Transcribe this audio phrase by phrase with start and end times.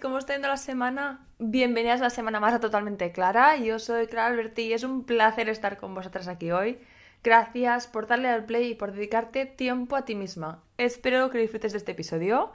[0.00, 1.26] ¿Cómo está yendo la semana?
[1.38, 3.58] Bienvenidas a la semana más a Totalmente Clara.
[3.58, 6.78] Yo soy Clara Alberti y es un placer estar con vosotras aquí hoy.
[7.22, 10.62] Gracias por darle al play y por dedicarte tiempo a ti misma.
[10.78, 12.50] Espero que disfrutes de este episodio.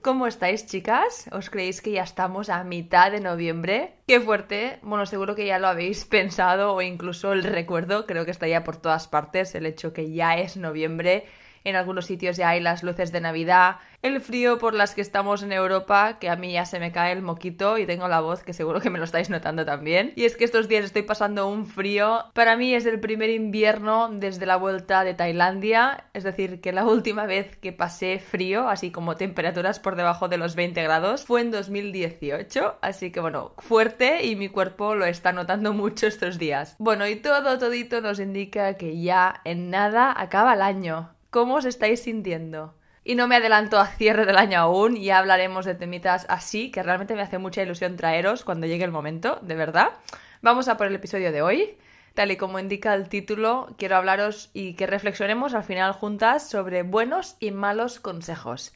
[0.00, 1.28] ¿Cómo estáis, chicas?
[1.30, 3.94] ¿Os creéis que ya estamos a mitad de noviembre?
[4.08, 4.80] ¡Qué fuerte!
[4.82, 8.64] Bueno, seguro que ya lo habéis pensado o incluso el recuerdo, creo que está ya
[8.64, 11.26] por todas partes, el hecho que ya es noviembre.
[11.64, 15.42] En algunos sitios ya hay las luces de Navidad, el frío por las que estamos
[15.42, 18.42] en Europa, que a mí ya se me cae el moquito y tengo la voz
[18.42, 20.12] que seguro que me lo estáis notando también.
[20.16, 22.24] Y es que estos días estoy pasando un frío.
[22.34, 26.84] Para mí es el primer invierno desde la vuelta de Tailandia, es decir, que la
[26.84, 31.40] última vez que pasé frío, así como temperaturas por debajo de los 20 grados, fue
[31.40, 32.78] en 2018.
[32.80, 36.74] Así que bueno, fuerte y mi cuerpo lo está notando mucho estos días.
[36.78, 41.10] Bueno, y todo, todito nos indica que ya en nada acaba el año.
[41.32, 42.74] ¿Cómo os estáis sintiendo?
[43.04, 46.82] Y no me adelanto a cierre del año aún, ya hablaremos de temitas así, que
[46.82, 49.92] realmente me hace mucha ilusión traeros cuando llegue el momento, de verdad.
[50.42, 51.78] Vamos a por el episodio de hoy.
[52.12, 56.82] Tal y como indica el título, quiero hablaros y que reflexionemos al final juntas sobre
[56.82, 58.74] buenos y malos consejos.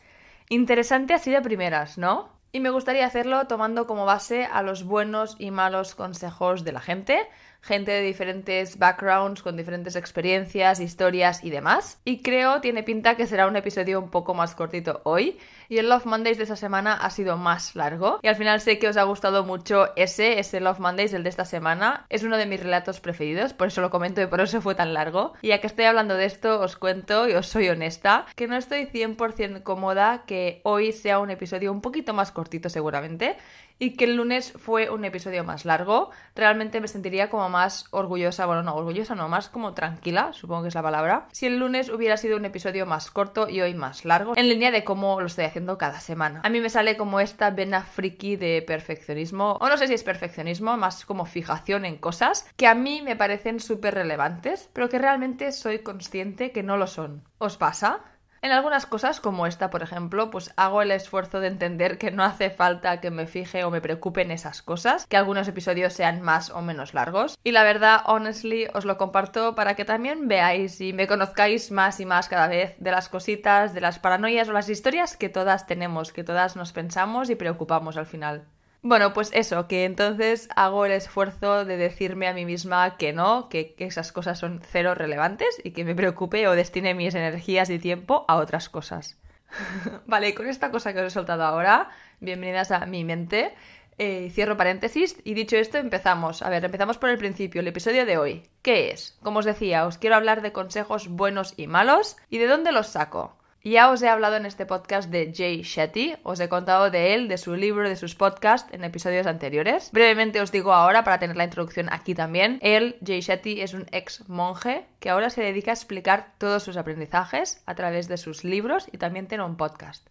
[0.48, 2.30] Interesante así de primeras, ¿no?
[2.52, 6.80] Y me gustaría hacerlo tomando como base a los buenos y malos consejos de la
[6.80, 7.28] gente,
[7.66, 12.00] gente de diferentes backgrounds, con diferentes experiencias, historias y demás.
[12.04, 15.38] Y creo, tiene pinta que será un episodio un poco más cortito hoy.
[15.68, 18.20] Y el Love Mondays de esta semana ha sido más largo.
[18.22, 21.28] Y al final sé que os ha gustado mucho ese, ese Love Mondays, el de
[21.28, 22.06] esta semana.
[22.08, 24.94] Es uno de mis relatos preferidos, por eso lo comento y por eso fue tan
[24.94, 25.32] largo.
[25.42, 28.56] Y ya que estoy hablando de esto, os cuento y os soy honesta, que no
[28.56, 33.36] estoy 100% cómoda que hoy sea un episodio un poquito más cortito seguramente
[33.78, 36.10] y que el lunes fue un episodio más largo.
[36.34, 40.68] Realmente me sentiría como más orgullosa, bueno, no, orgullosa no, más como tranquila, supongo que
[40.68, 44.04] es la palabra, si el lunes hubiera sido un episodio más corto y hoy más
[44.04, 46.40] largo, en línea de cómo lo estoy haciendo cada semana.
[46.44, 50.02] A mí me sale como esta vena friki de perfeccionismo, o no sé si es
[50.02, 54.98] perfeccionismo, más como fijación en cosas que a mí me parecen súper relevantes, pero que
[54.98, 57.22] realmente soy consciente que no lo son.
[57.38, 58.00] ¿Os pasa?
[58.42, 62.22] En algunas cosas, como esta, por ejemplo, pues hago el esfuerzo de entender que no
[62.24, 66.20] hace falta que me fije o me preocupe en esas cosas, que algunos episodios sean
[66.20, 67.38] más o menos largos.
[67.44, 72.00] Y la verdad, honestly, os lo comparto para que también veáis y me conozcáis más
[72.00, 75.66] y más cada vez de las cositas, de las paranoias o las historias que todas
[75.66, 78.44] tenemos, que todas nos pensamos y preocupamos al final.
[78.88, 83.48] Bueno, pues eso, que entonces hago el esfuerzo de decirme a mí misma que no,
[83.48, 87.80] que, esas cosas son cero relevantes y que me preocupe o destine mis energías y
[87.80, 89.18] tiempo a otras cosas.
[90.06, 93.54] vale, con esta cosa que os he soltado ahora, bienvenidas a mi mente.
[93.98, 96.42] Eh, cierro paréntesis y dicho esto empezamos.
[96.42, 98.44] A ver, empezamos por el principio, el episodio de hoy.
[98.62, 99.18] ¿Qué es?
[99.20, 102.86] Como os decía, os quiero hablar de consejos buenos y malos y de dónde los
[102.86, 103.36] saco.
[103.68, 107.26] Ya os he hablado en este podcast de Jay Shetty, os he contado de él,
[107.26, 109.90] de su libro, de sus podcasts en episodios anteriores.
[109.90, 112.60] Brevemente os digo ahora para tener la introducción aquí también.
[112.62, 116.76] Él, Jay Shetty, es un ex monje que ahora se dedica a explicar todos sus
[116.76, 120.06] aprendizajes a través de sus libros y también tiene un podcast.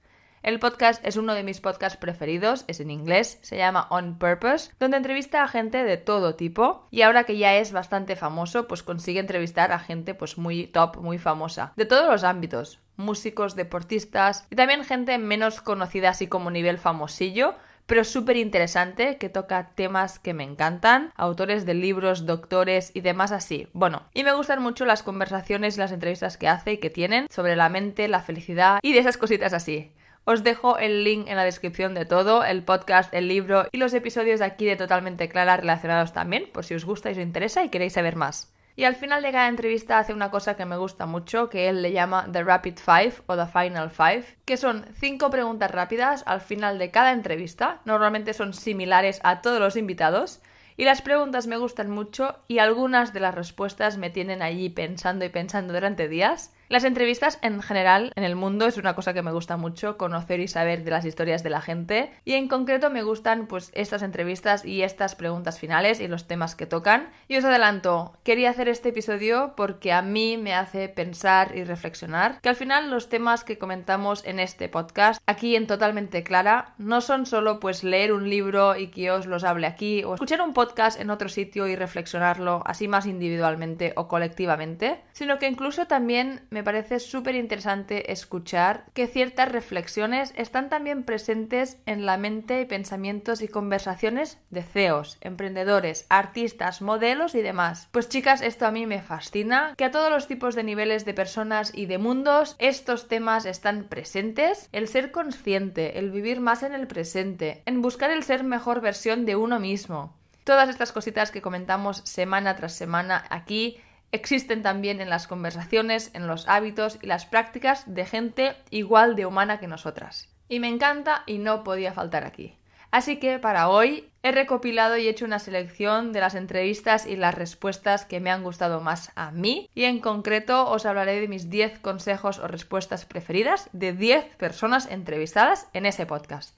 [0.46, 4.70] El podcast es uno de mis podcasts preferidos, es en inglés, se llama On Purpose,
[4.80, 8.84] donde entrevista a gente de todo tipo y ahora que ya es bastante famoso, pues
[8.84, 14.46] consigue entrevistar a gente pues muy top, muy famosa, de todos los ámbitos, músicos, deportistas
[14.52, 17.56] y también gente menos conocida así como nivel famosillo,
[17.88, 23.32] pero súper interesante, que toca temas que me encantan, autores de libros, doctores y demás
[23.32, 23.68] así.
[23.74, 27.26] Bueno, y me gustan mucho las conversaciones y las entrevistas que hace y que tienen
[27.32, 29.92] sobre la mente, la felicidad y de esas cositas así.
[30.28, 33.94] Os dejo el link en la descripción de todo, el podcast, el libro y los
[33.94, 37.64] episodios de aquí de Totalmente Clara relacionados también, por si os gusta y os interesa
[37.64, 38.52] y queréis saber más.
[38.76, 41.84] Y al final de cada entrevista hace una cosa que me gusta mucho, que él
[41.84, 46.42] le llama The Rapid Five o The Final Five, que son cinco preguntas rápidas al
[46.42, 47.82] final de cada entrevista.
[47.86, 50.42] Normalmente son similares a todos los invitados.
[50.76, 55.24] Y las preguntas me gustan mucho y algunas de las respuestas me tienen allí pensando
[55.24, 56.52] y pensando durante días.
[56.68, 60.40] Las entrevistas en general en el mundo es una cosa que me gusta mucho, conocer
[60.40, 64.02] y saber de las historias de la gente y en concreto me gustan pues estas
[64.02, 67.12] entrevistas y estas preguntas finales y los temas que tocan.
[67.28, 72.42] Y os adelanto, quería hacer este episodio porque a mí me hace pensar y reflexionar
[72.42, 77.02] que al final los temas que comentamos en este podcast aquí en Totalmente Clara no
[77.02, 80.54] son solo pues leer un libro y que os los hable aquí o escuchar un
[80.54, 86.42] podcast en otro sitio y reflexionarlo así más individualmente o colectivamente, sino que incluso también
[86.56, 92.66] me parece súper interesante escuchar que ciertas reflexiones están también presentes en la mente y
[92.66, 97.90] pensamientos y conversaciones de CEOs, emprendedores, artistas, modelos y demás.
[97.92, 101.14] Pues chicas, esto a mí me fascina, que a todos los tipos de niveles de
[101.14, 104.70] personas y de mundos estos temas están presentes.
[104.72, 109.26] El ser consciente, el vivir más en el presente, en buscar el ser mejor versión
[109.26, 110.16] de uno mismo.
[110.46, 113.82] Todas estas cositas que comentamos semana tras semana aquí
[114.16, 119.26] existen también en las conversaciones, en los hábitos y las prácticas de gente igual de
[119.26, 120.30] humana que nosotras.
[120.50, 122.58] Y me encanta y no podía faltar aquí.
[122.92, 127.36] Así que para hoy he recopilado y hecho una selección de las entrevistas y las
[127.36, 131.50] respuestas que me han gustado más a mí y en concreto os hablaré de mis
[131.50, 136.56] 10 consejos o respuestas preferidas de 10 personas entrevistadas en ese podcast.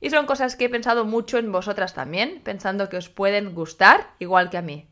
[0.00, 4.10] Y son cosas que he pensado mucho en vosotras también, pensando que os pueden gustar
[4.18, 4.86] igual que a mí.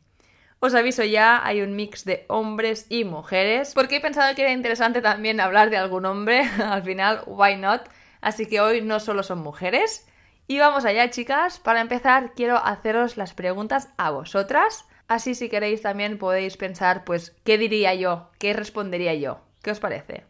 [0.67, 4.51] Os aviso ya, hay un mix de hombres y mujeres, porque he pensado que era
[4.51, 7.83] interesante también hablar de algún hombre, al final, why not?
[8.21, 10.09] Así que hoy no solo son mujeres.
[10.49, 11.61] Y vamos allá, chicas.
[11.61, 14.87] Para empezar, quiero haceros las preguntas a vosotras.
[15.07, 18.31] Así si queréis también podéis pensar, pues, ¿qué diría yo?
[18.41, 19.43] ¿Qué respondería yo?
[19.63, 20.25] ¿Qué os parece?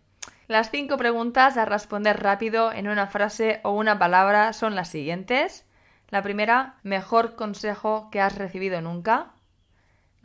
[0.49, 5.65] Las cinco preguntas a responder rápido en una frase o una palabra son las siguientes.
[6.11, 9.33] La primera, mejor consejo que has recibido nunca.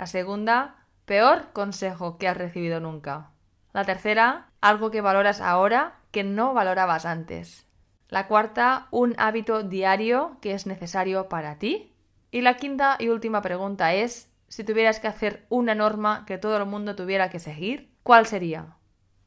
[0.02, 3.30] La segunda, peor consejo que has recibido nunca.
[3.72, 7.68] La tercera, algo que valoras ahora que no valorabas antes.
[8.10, 11.94] La cuarta, un hábito diario que es necesario para ti.
[12.32, 16.58] Y la quinta y última pregunta es, si tuvieras que hacer una norma que todo
[16.58, 18.78] el mundo tuviera que seguir, ¿cuál sería?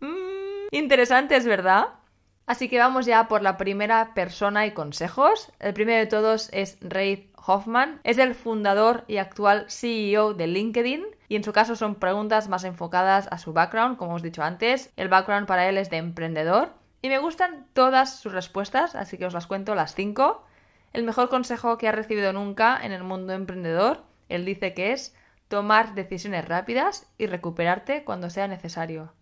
[0.00, 1.90] Mm, interesante, ¿es verdad?
[2.46, 5.52] Así que vamos ya por la primera persona y consejos.
[5.60, 8.00] El primero de todos es Reid Hoffman.
[8.04, 12.64] Es el fundador y actual CEO de LinkedIn y en su caso son preguntas más
[12.64, 14.92] enfocadas a su background, como os he dicho antes.
[14.96, 19.26] El background para él es de emprendedor y me gustan todas sus respuestas, así que
[19.26, 20.44] os las cuento las cinco.
[20.92, 25.14] El mejor consejo que ha recibido nunca en el mundo emprendedor, él dice que es
[25.48, 29.12] tomar decisiones rápidas y recuperarte cuando sea necesario.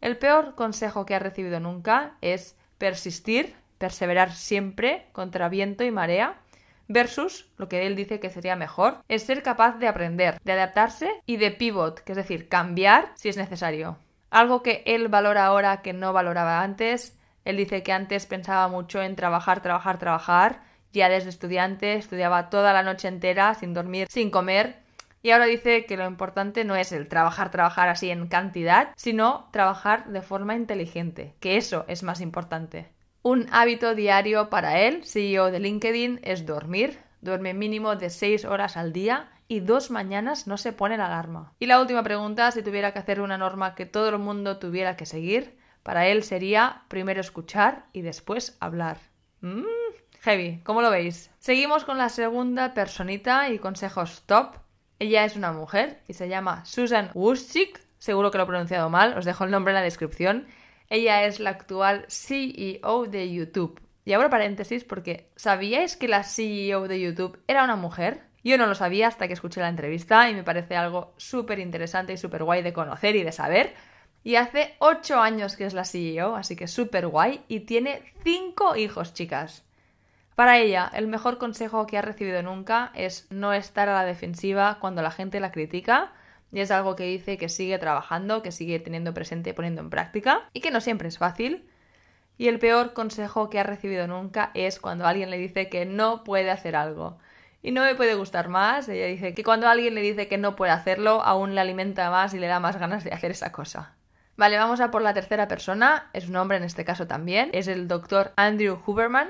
[0.00, 6.36] El peor consejo que ha recibido nunca es persistir, perseverar siempre contra viento y marea
[6.88, 11.10] versus lo que él dice que sería mejor, es ser capaz de aprender, de adaptarse
[11.26, 13.98] y de pivot, que es decir, cambiar si es necesario.
[14.30, 17.18] Algo que él valora ahora que no valoraba antes.
[17.44, 20.62] Él dice que antes pensaba mucho en trabajar, trabajar, trabajar.
[20.92, 24.76] Ya desde estudiante estudiaba toda la noche entera, sin dormir, sin comer.
[25.22, 29.48] Y ahora dice que lo importante no es el trabajar, trabajar así en cantidad, sino
[29.50, 32.90] trabajar de forma inteligente, que eso es más importante.
[33.28, 36.98] Un hábito diario para él, CEO de LinkedIn, es dormir.
[37.20, 41.52] Duerme mínimo de 6 horas al día y dos mañanas no se pone la alarma.
[41.58, 44.96] Y la última pregunta, si tuviera que hacer una norma que todo el mundo tuviera
[44.96, 48.96] que seguir, para él sería primero escuchar y después hablar.
[49.42, 49.62] Mmm,
[50.22, 51.30] heavy, ¿cómo lo veis?
[51.38, 54.54] Seguimos con la segunda personita y consejos top.
[54.98, 57.78] Ella es una mujer y se llama Susan Wuschik.
[57.98, 60.46] Seguro que lo he pronunciado mal, os dejo el nombre en la descripción.
[60.90, 63.80] Ella es la actual CEO de YouTube.
[64.04, 68.22] Y ahora paréntesis porque ¿sabíais que la CEO de YouTube era una mujer?
[68.42, 72.14] Yo no lo sabía hasta que escuché la entrevista y me parece algo súper interesante
[72.14, 73.74] y súper guay de conocer y de saber.
[74.24, 78.76] Y hace 8 años que es la CEO, así que súper guay, y tiene 5
[78.76, 79.64] hijos, chicas.
[80.34, 84.78] Para ella, el mejor consejo que ha recibido nunca es no estar a la defensiva
[84.80, 86.12] cuando la gente la critica,
[86.52, 89.90] y es algo que dice que sigue trabajando, que sigue teniendo presente y poniendo en
[89.90, 91.68] práctica, y que no siempre es fácil.
[92.38, 96.24] Y el peor consejo que ha recibido nunca es cuando alguien le dice que no
[96.24, 97.18] puede hacer algo.
[97.62, 98.88] Y no me puede gustar más.
[98.88, 102.32] Ella dice que cuando alguien le dice que no puede hacerlo, aún le alimenta más
[102.34, 103.96] y le da más ganas de hacer esa cosa.
[104.36, 106.10] Vale, vamos a por la tercera persona.
[106.12, 107.50] Es un hombre en este caso también.
[107.52, 109.28] Es el doctor Andrew Huberman.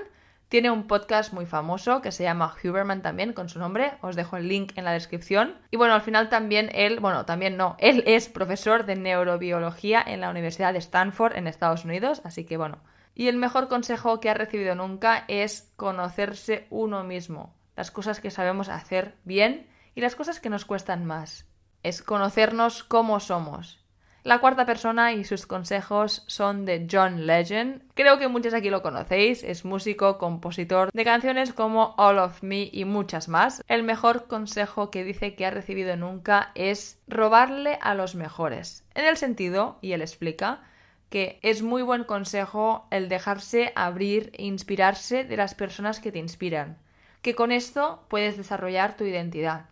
[0.48, 3.98] Tiene un podcast muy famoso que se llama Huberman también, con su nombre.
[4.00, 5.56] Os dejo el link en la descripción.
[5.70, 10.22] Y bueno, al final también él, bueno, también no, él es profesor de neurobiología en
[10.22, 12.22] la Universidad de Stanford en Estados Unidos.
[12.24, 12.78] Así que bueno.
[13.14, 17.54] Y el mejor consejo que ha recibido nunca es conocerse uno mismo.
[17.76, 21.46] Las cosas que sabemos hacer bien y las cosas que nos cuestan más.
[21.82, 23.84] Es conocernos cómo somos.
[24.28, 27.80] La cuarta persona y sus consejos son de John Legend.
[27.94, 32.68] Creo que muchos aquí lo conocéis, es músico, compositor de canciones como All of Me
[32.70, 33.64] y muchas más.
[33.68, 38.84] El mejor consejo que dice que ha recibido nunca es robarle a los mejores.
[38.94, 40.60] En el sentido, y él explica,
[41.08, 46.18] que es muy buen consejo el dejarse abrir e inspirarse de las personas que te
[46.18, 46.76] inspiran,
[47.22, 49.70] que con esto puedes desarrollar tu identidad.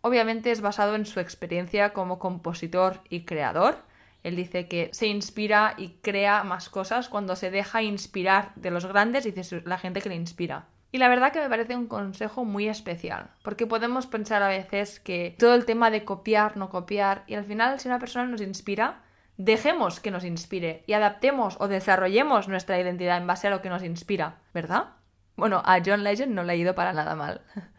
[0.00, 3.89] Obviamente es basado en su experiencia como compositor y creador,
[4.22, 8.86] Él dice que se inspira y crea más cosas cuando se deja inspirar de los
[8.86, 10.66] grandes y de la gente que le inspira.
[10.92, 14.98] Y la verdad que me parece un consejo muy especial, porque podemos pensar a veces
[14.98, 18.40] que todo el tema de copiar, no copiar, y al final si una persona nos
[18.40, 19.02] inspira,
[19.36, 23.70] dejemos que nos inspire y adaptemos o desarrollemos nuestra identidad en base a lo que
[23.70, 24.88] nos inspira, ¿verdad?
[25.36, 27.40] Bueno, a John Legend no le ha ido para nada mal.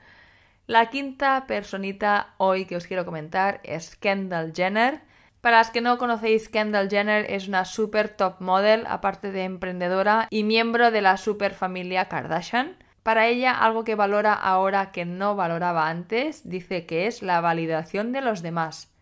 [0.68, 5.02] La quinta personita hoy que os quiero comentar es Kendall Jenner.
[5.42, 10.28] Para las que no conocéis, Kendall Jenner es una super top model, aparte de emprendedora
[10.30, 12.78] y miembro de la super familia Kardashian.
[13.02, 18.12] Para ella, algo que valora ahora que no valoraba antes, dice que es la validación
[18.12, 18.94] de los demás.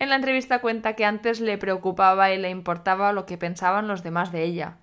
[0.00, 4.02] En la entrevista cuenta que antes le preocupaba y le importaba lo que pensaban los
[4.02, 4.78] demás de ella,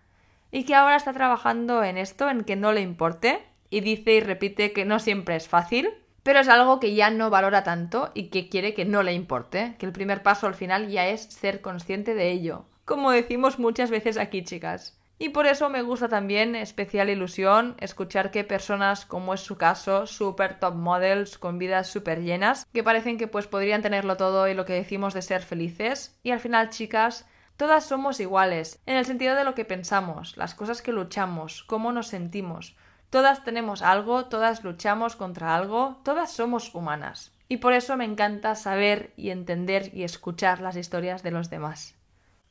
[0.52, 4.20] y que ahora está trabajando en esto, en que no le importe, y dice y
[4.22, 5.90] repite que no siempre es fácil,
[6.24, 9.76] pero es algo que ya no valora tanto y que quiere que no le importe,
[9.78, 13.92] que el primer paso al final ya es ser consciente de ello, como decimos muchas
[13.92, 14.98] veces aquí, chicas.
[15.20, 20.06] Y por eso me gusta también, especial ilusión, escuchar que personas, como es su caso,
[20.08, 24.54] super top models, con vidas súper llenas, que parecen que pues podrían tenerlo todo y
[24.54, 26.20] lo que decimos de ser felices.
[26.24, 27.26] Y al final, chicas,
[27.58, 31.94] todas somos iguales, en el sentido de lo que pensamos, las cosas que luchamos, cómo
[31.94, 32.76] nos sentimos.
[33.14, 37.32] Todas tenemos algo, todas luchamos contra algo, todas somos humanas.
[37.48, 41.94] Y por eso me encanta saber y entender y escuchar las historias de los demás.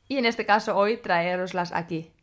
[0.07, 2.13] Y en este caso hoy traeroslas aquí.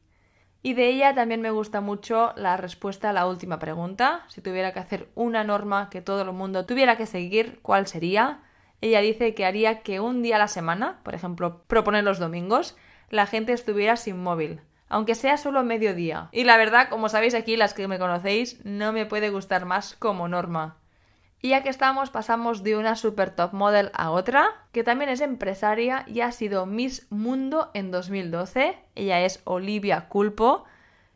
[0.62, 4.24] Y de ella también me gusta mucho la respuesta a la última pregunta.
[4.28, 8.40] Si tuviera que hacer una norma que todo el mundo tuviera que seguir, ¿cuál sería?
[8.80, 12.74] Ella dice que haría que un día a la semana, por ejemplo, proponer los domingos,
[13.10, 16.28] la gente estuviera sin móvil aunque sea solo mediodía.
[16.32, 19.94] Y la verdad, como sabéis aquí, las que me conocéis, no me puede gustar más
[19.94, 20.76] como norma.
[21.40, 25.22] Y ya que estamos, pasamos de una super top model a otra, que también es
[25.22, 28.76] empresaria y ha sido Miss Mundo en 2012.
[28.94, 30.64] Ella es Olivia Culpo.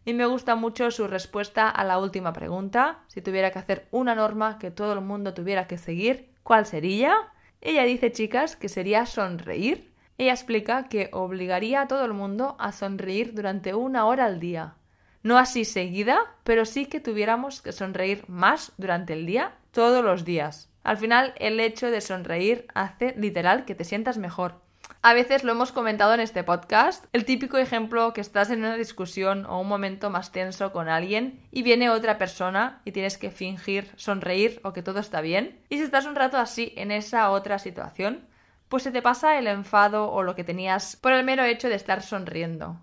[0.06, 3.00] Y me gusta mucho su respuesta a la última pregunta.
[3.08, 7.16] Si tuviera que hacer una norma que todo el mundo tuviera que seguir, ¿cuál sería?
[7.60, 9.93] Ella dice, chicas, que sería sonreír.
[10.16, 14.74] Ella explica que obligaría a todo el mundo a sonreír durante una hora al día.
[15.22, 20.24] No así seguida, pero sí que tuviéramos que sonreír más durante el día, todos los
[20.24, 20.70] días.
[20.84, 24.60] Al final, el hecho de sonreír hace literal que te sientas mejor.
[25.00, 28.76] A veces lo hemos comentado en este podcast, el típico ejemplo que estás en una
[28.76, 33.30] discusión o un momento más tenso con alguien y viene otra persona y tienes que
[33.30, 35.58] fingir sonreír o que todo está bien.
[35.68, 38.26] Y si estás un rato así en esa otra situación,
[38.74, 41.76] pues se te pasa el enfado o lo que tenías por el mero hecho de
[41.76, 42.80] estar sonriendo.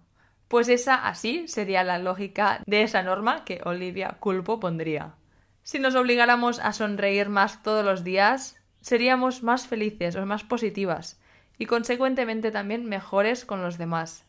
[0.47, 5.15] Pues esa así sería la lógica de esa norma que Olivia Culpo pondría.
[5.63, 11.19] Si nos obligáramos a sonreír más todos los días, seríamos más felices o más positivas
[11.57, 14.23] y consecuentemente también mejores con los demás.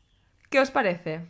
[0.50, 1.20] ¿Qué os parece?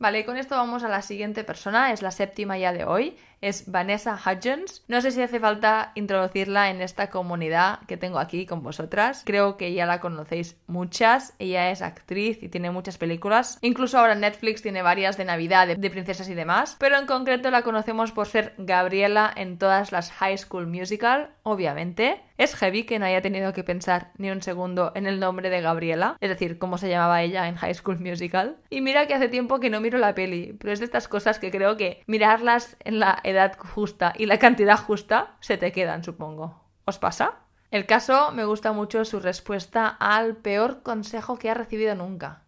[0.00, 3.70] Vale, con esto vamos a la siguiente persona, es la séptima ya de hoy, es
[3.70, 4.82] Vanessa Hudgens.
[4.88, 9.22] No sé si hace falta introducirla en esta comunidad que tengo aquí con vosotras.
[9.26, 11.34] Creo que ya la conocéis muchas.
[11.38, 13.58] Ella es actriz y tiene muchas películas.
[13.60, 16.76] Incluso ahora Netflix tiene varias de Navidad, de, princesas y demás.
[16.78, 22.22] Pero en concreto la conocemos por ser Gabriela en todas las High School Musical, obviamente.
[22.38, 25.60] Es heavy que no haya tenido que pensar ni un segundo en el nombre de
[25.60, 28.56] Gabriela, es decir, cómo se llamaba ella en High School Musical.
[28.70, 31.38] Y mira que hace tiempo que no miro la peli, pero es de estas cosas
[31.38, 36.04] que creo que mirarlas en la edad justa y la cantidad justa se te quedan,
[36.04, 36.62] supongo.
[36.84, 37.40] ¿Os pasa?
[37.70, 42.42] El caso me gusta mucho su respuesta al peor consejo que ha recibido nunca.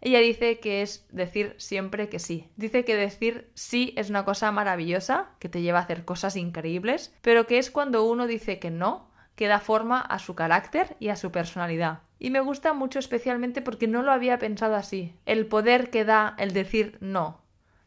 [0.00, 2.50] Ella dice que es decir siempre que sí.
[2.56, 7.14] Dice que decir sí es una cosa maravillosa, que te lleva a hacer cosas increíbles,
[7.22, 11.08] pero que es cuando uno dice que no, que da forma a su carácter y
[11.08, 12.00] a su personalidad.
[12.18, 15.14] Y me gusta mucho especialmente porque no lo había pensado así.
[15.24, 17.43] El poder que da el decir no.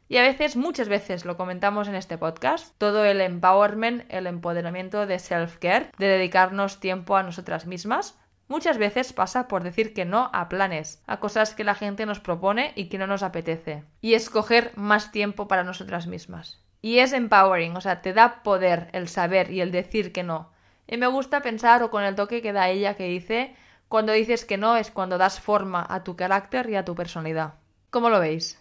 [0.10, 5.06] Y a veces, muchas veces lo comentamos en este podcast, todo el empowerment, el empoderamiento
[5.06, 10.30] de self-care, de dedicarnos tiempo a nosotras mismas, muchas veces pasa por decir que no
[10.34, 14.14] a planes, a cosas que la gente nos propone y que no nos apetece, y
[14.14, 16.64] escoger más tiempo para nosotras mismas.
[16.82, 20.52] Y es empowering, o sea, te da poder el saber y el decir que no.
[20.88, 23.56] Y me gusta pensar, o con el toque que da ella que dice,
[23.90, 27.56] cuando dices que no es cuando das forma a tu carácter y a tu personalidad.
[27.90, 28.58] ¿Cómo lo veis?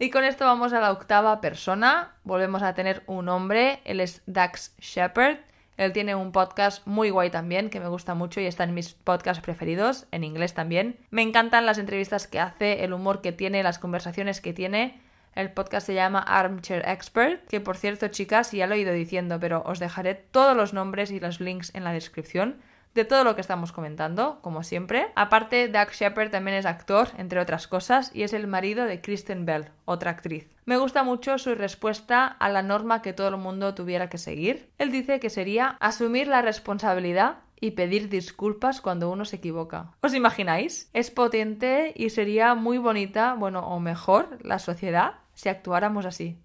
[0.00, 2.12] Y con esto vamos a la octava persona.
[2.22, 3.80] Volvemos a tener un hombre.
[3.84, 5.38] Él es Dax Shepard.
[5.76, 8.94] Él tiene un podcast muy guay también, que me gusta mucho y está en mis
[8.94, 10.98] podcasts preferidos, en inglés también.
[11.10, 15.00] Me encantan las entrevistas que hace, el humor que tiene, las conversaciones que tiene.
[15.34, 19.38] El podcast se llama Armchair Expert, que por cierto, chicas, ya lo he ido diciendo,
[19.40, 22.60] pero os dejaré todos los nombres y los links en la descripción
[22.94, 25.08] de todo lo que estamos comentando, como siempre.
[25.14, 29.44] Aparte, Doug Shepard también es actor, entre otras cosas, y es el marido de Kristen
[29.44, 30.48] Bell, otra actriz.
[30.64, 34.70] Me gusta mucho su respuesta a la norma que todo el mundo tuviera que seguir.
[34.78, 39.92] Él dice que sería asumir la responsabilidad y pedir disculpas cuando uno se equivoca.
[40.00, 40.90] ¿Os imagináis?
[40.92, 46.36] Es potente y sería muy bonita, bueno, o mejor, la sociedad si actuáramos así.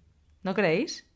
[0.42, 1.08] ¿No creéis?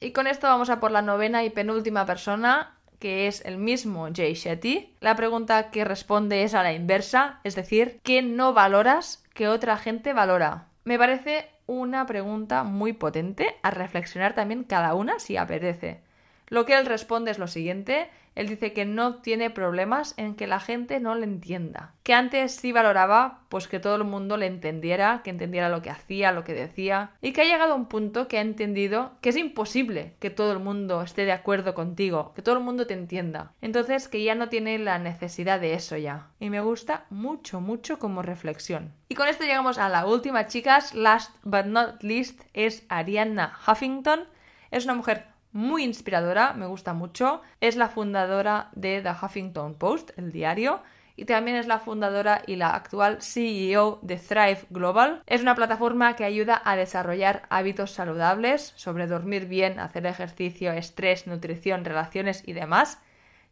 [0.00, 4.06] Y con esto vamos a por la novena y penúltima persona, que es el mismo
[4.14, 4.94] Jay Shetty.
[5.00, 9.76] La pregunta que responde es a la inversa, es decir, ¿qué no valoras que otra
[9.76, 10.68] gente valora?
[10.84, 16.00] Me parece una pregunta muy potente a reflexionar también cada una si apetece.
[16.48, 20.46] Lo que él responde es lo siguiente, él dice que no tiene problemas en que
[20.46, 21.92] la gente no le entienda.
[22.02, 25.90] Que antes sí valoraba pues que todo el mundo le entendiera, que entendiera lo que
[25.90, 29.28] hacía, lo que decía, y que ha llegado a un punto que ha entendido que
[29.28, 32.94] es imposible que todo el mundo esté de acuerdo contigo, que todo el mundo te
[32.94, 33.52] entienda.
[33.60, 36.28] Entonces que ya no tiene la necesidad de eso ya.
[36.40, 38.94] Y me gusta mucho, mucho como reflexión.
[39.08, 40.94] Y con esto llegamos a la última, chicas.
[40.94, 44.24] Last but not least es Arianna Huffington.
[44.70, 47.42] Es una mujer muy inspiradora, me gusta mucho.
[47.60, 50.82] Es la fundadora de The Huffington Post, el diario,
[51.16, 55.22] y también es la fundadora y la actual CEO de Thrive Global.
[55.26, 61.26] Es una plataforma que ayuda a desarrollar hábitos saludables sobre dormir bien, hacer ejercicio, estrés,
[61.26, 62.98] nutrición, relaciones y demás.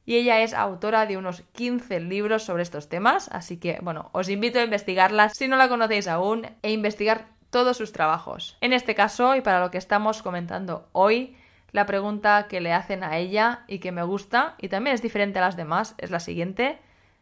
[0.07, 4.29] Y ella es autora de unos 15 libros sobre estos temas, así que bueno, os
[4.29, 8.57] invito a investigarlas si no la conocéis aún e investigar todos sus trabajos.
[8.61, 11.37] En este caso, y para lo que estamos comentando hoy,
[11.73, 15.39] la pregunta que le hacen a ella y que me gusta, y también es diferente
[15.39, 16.79] a las demás, es la siguiente.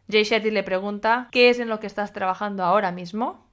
[0.09, 3.45] Jay Shetty le pregunta ¿qué es en lo que estás trabajando ahora mismo?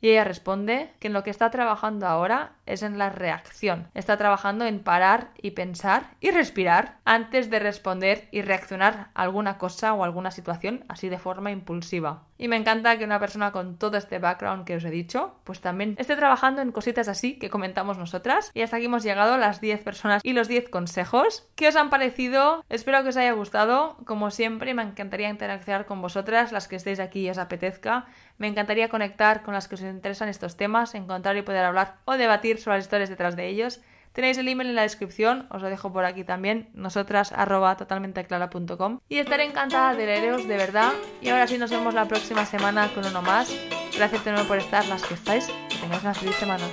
[0.00, 3.88] Y ella responde que en lo que está trabajando ahora es en la reacción.
[3.94, 9.58] Está trabajando en parar y pensar y respirar antes de responder y reaccionar a alguna
[9.58, 12.24] cosa o alguna situación así de forma impulsiva.
[12.38, 15.60] Y me encanta que una persona con todo este background que os he dicho, pues
[15.60, 18.50] también esté trabajando en cositas así que comentamos nosotras.
[18.52, 21.48] Y hasta aquí hemos llegado las 10 personas y los 10 consejos.
[21.54, 22.64] ¿Qué os han parecido?
[22.68, 23.96] Espero que os haya gustado.
[24.04, 28.06] Como siempre, me encantaría interactuar con vosotras, las que estéis aquí y os apetezca.
[28.38, 32.16] Me encantaría conectar con las que os interesan estos temas, encontrar y poder hablar o
[32.16, 33.80] debatir sobre las historias detrás de ellos.
[34.12, 39.00] Tenéis el email en la descripción, os lo dejo por aquí también, nosotras arroba totalmenteclara.com
[39.10, 40.92] y estaré encantada de leeros de verdad.
[41.20, 43.54] Y ahora sí nos vemos la próxima semana con uno más.
[43.94, 45.46] Gracias de nuevo por estar las que estáis.
[45.68, 46.64] Que tengáis una feliz semana.